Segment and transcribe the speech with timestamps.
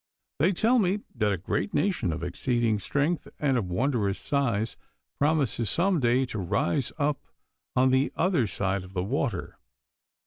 [0.39, 4.75] They tell me that a great nation of exceeding strength and of wondrous size
[5.19, 7.21] promises some day to rise up
[7.75, 9.59] on the other side of the water.